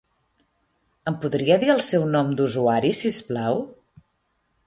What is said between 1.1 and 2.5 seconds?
Em podria dir el seu nom